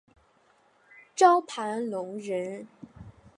[1.15, 2.67] 周盘龙人。